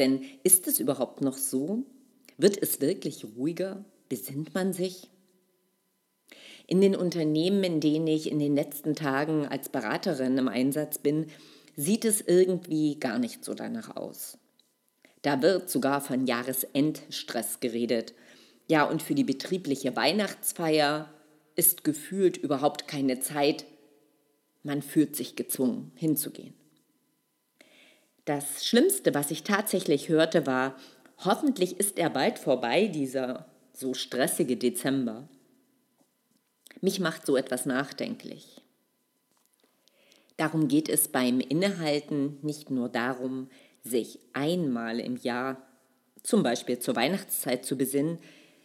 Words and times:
Denn 0.00 0.24
ist 0.42 0.66
es 0.66 0.80
überhaupt 0.80 1.20
noch 1.20 1.36
so? 1.36 1.84
Wird 2.38 2.60
es 2.60 2.80
wirklich 2.80 3.24
ruhiger? 3.36 3.84
Besinnt 4.08 4.54
man 4.54 4.72
sich? 4.72 5.10
In 6.66 6.80
den 6.80 6.96
Unternehmen, 6.96 7.62
in 7.62 7.80
denen 7.80 8.06
ich 8.06 8.30
in 8.30 8.38
den 8.38 8.54
letzten 8.54 8.96
Tagen 8.96 9.46
als 9.46 9.68
Beraterin 9.68 10.38
im 10.38 10.48
Einsatz 10.48 10.98
bin, 10.98 11.26
sieht 11.76 12.04
es 12.06 12.22
irgendwie 12.22 12.98
gar 12.98 13.18
nicht 13.18 13.44
so 13.44 13.52
danach 13.52 13.94
aus. 13.94 14.38
Da 15.22 15.42
wird 15.42 15.68
sogar 15.68 16.00
von 16.00 16.26
Jahresendstress 16.26 17.60
geredet. 17.60 18.14
Ja, 18.68 18.84
und 18.84 19.02
für 19.02 19.14
die 19.14 19.24
betriebliche 19.24 19.94
Weihnachtsfeier 19.96 21.12
ist 21.56 21.84
gefühlt 21.84 22.38
überhaupt 22.38 22.88
keine 22.88 23.20
Zeit. 23.20 23.66
Man 24.62 24.80
fühlt 24.80 25.14
sich 25.14 25.36
gezwungen, 25.36 25.92
hinzugehen. 25.94 26.54
Das 28.24 28.64
Schlimmste, 28.64 29.14
was 29.14 29.30
ich 29.30 29.42
tatsächlich 29.42 30.08
hörte, 30.08 30.46
war, 30.46 30.76
hoffentlich 31.18 31.78
ist 31.78 31.98
er 31.98 32.10
bald 32.10 32.38
vorbei, 32.38 32.86
dieser 32.86 33.46
so 33.72 33.94
stressige 33.94 34.56
Dezember. 34.56 35.28
Mich 36.80 37.00
macht 37.00 37.26
so 37.26 37.36
etwas 37.36 37.66
nachdenklich. 37.66 38.62
Darum 40.36 40.68
geht 40.68 40.88
es 40.88 41.08
beim 41.08 41.40
Innehalten 41.40 42.38
nicht 42.42 42.70
nur 42.70 42.88
darum, 42.88 43.50
sich 43.82 44.18
einmal 44.32 45.00
im 45.00 45.16
Jahr, 45.16 45.66
zum 46.22 46.42
Beispiel 46.42 46.78
zur 46.78 46.96
Weihnachtszeit, 46.96 47.64
zu 47.64 47.76
besinnen, 47.76 48.18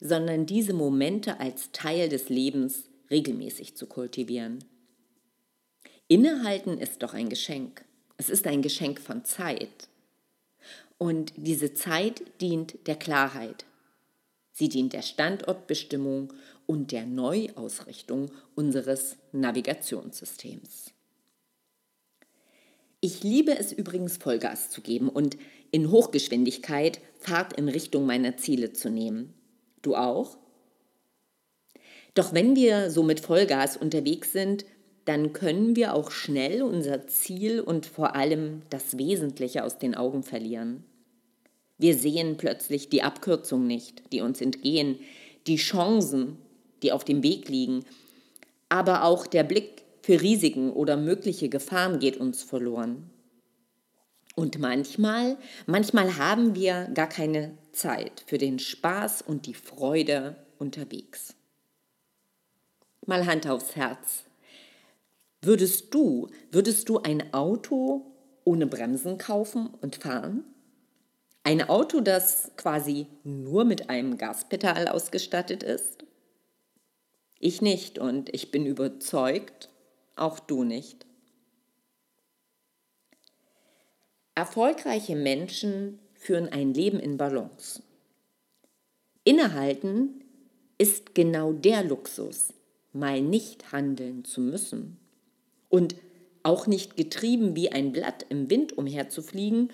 sondern 0.00 0.46
diese 0.46 0.74
Momente 0.74 1.40
als 1.40 1.72
Teil 1.72 2.08
des 2.08 2.28
Lebens 2.28 2.88
regelmäßig 3.10 3.76
zu 3.76 3.86
kultivieren. 3.86 4.64
Innehalten 6.06 6.78
ist 6.78 7.02
doch 7.02 7.14
ein 7.14 7.28
Geschenk. 7.28 7.84
Es 8.18 8.28
ist 8.28 8.46
ein 8.46 8.62
Geschenk 8.62 9.00
von 9.00 9.24
Zeit. 9.24 9.88
Und 10.98 11.32
diese 11.36 11.72
Zeit 11.72 12.22
dient 12.40 12.86
der 12.88 12.96
Klarheit. 12.96 13.64
Sie 14.52 14.68
dient 14.68 14.92
der 14.92 15.02
Standortbestimmung 15.02 16.32
und 16.66 16.90
der 16.90 17.06
Neuausrichtung 17.06 18.32
unseres 18.56 19.16
Navigationssystems. 19.30 20.92
Ich 23.00 23.22
liebe 23.22 23.56
es 23.56 23.72
übrigens 23.72 24.16
Vollgas 24.16 24.70
zu 24.70 24.80
geben 24.80 25.08
und 25.08 25.38
in 25.70 25.92
Hochgeschwindigkeit 25.92 27.00
Fahrt 27.20 27.52
in 27.52 27.68
Richtung 27.68 28.04
meiner 28.04 28.36
Ziele 28.36 28.72
zu 28.72 28.90
nehmen. 28.90 29.34
Du 29.82 29.94
auch? 29.94 30.38
Doch 32.14 32.34
wenn 32.34 32.56
wir 32.56 32.90
so 32.90 33.04
mit 33.04 33.20
Vollgas 33.20 33.76
unterwegs 33.76 34.32
sind, 34.32 34.64
dann 35.08 35.32
können 35.32 35.74
wir 35.74 35.94
auch 35.94 36.10
schnell 36.10 36.60
unser 36.60 37.06
Ziel 37.06 37.60
und 37.60 37.86
vor 37.86 38.14
allem 38.14 38.60
das 38.68 38.98
Wesentliche 38.98 39.64
aus 39.64 39.78
den 39.78 39.94
Augen 39.94 40.22
verlieren. 40.22 40.84
Wir 41.78 41.96
sehen 41.96 42.36
plötzlich 42.36 42.90
die 42.90 43.02
Abkürzung 43.02 43.66
nicht, 43.66 44.12
die 44.12 44.20
uns 44.20 44.42
entgehen, 44.42 44.98
die 45.46 45.56
Chancen, 45.56 46.36
die 46.82 46.92
auf 46.92 47.04
dem 47.04 47.22
Weg 47.22 47.48
liegen. 47.48 47.86
Aber 48.68 49.04
auch 49.04 49.26
der 49.26 49.44
Blick 49.44 49.82
für 50.02 50.20
Risiken 50.20 50.70
oder 50.72 50.98
mögliche 50.98 51.48
Gefahren 51.48 52.00
geht 52.00 52.18
uns 52.18 52.42
verloren. 52.42 53.08
Und 54.34 54.58
manchmal, 54.58 55.38
manchmal 55.66 56.18
haben 56.18 56.54
wir 56.54 56.90
gar 56.92 57.08
keine 57.08 57.56
Zeit 57.72 58.24
für 58.26 58.36
den 58.38 58.58
Spaß 58.58 59.22
und 59.22 59.46
die 59.46 59.54
Freude 59.54 60.36
unterwegs. 60.58 61.34
Mal 63.06 63.24
Hand 63.24 63.48
aufs 63.48 63.74
Herz. 63.74 64.27
Würdest 65.40 65.94
du, 65.94 66.28
würdest 66.50 66.88
du 66.88 66.98
ein 66.98 67.32
Auto 67.32 68.06
ohne 68.44 68.66
Bremsen 68.66 69.18
kaufen 69.18 69.68
und 69.80 69.96
fahren? 69.96 70.44
Ein 71.44 71.62
Auto, 71.68 72.00
das 72.00 72.50
quasi 72.56 73.06
nur 73.22 73.64
mit 73.64 73.88
einem 73.88 74.18
Gaspedal 74.18 74.88
ausgestattet 74.88 75.62
ist? 75.62 76.04
Ich 77.38 77.62
nicht 77.62 78.00
und 78.00 78.34
ich 78.34 78.50
bin 78.50 78.66
überzeugt, 78.66 79.68
auch 80.16 80.40
du 80.40 80.64
nicht. 80.64 81.06
Erfolgreiche 84.34 85.14
Menschen 85.14 86.00
führen 86.14 86.48
ein 86.48 86.74
Leben 86.74 86.98
in 86.98 87.16
Balance. 87.16 87.82
Innehalten 89.22 90.24
ist 90.78 91.14
genau 91.14 91.52
der 91.52 91.84
Luxus, 91.84 92.52
mal 92.92 93.20
nicht 93.20 93.70
handeln 93.70 94.24
zu 94.24 94.40
müssen 94.40 94.98
und 95.68 95.96
auch 96.42 96.66
nicht 96.66 96.96
getrieben 96.96 97.56
wie 97.56 97.70
ein 97.70 97.92
Blatt 97.92 98.24
im 98.28 98.48
Wind 98.50 98.76
umherzufliegen 98.76 99.70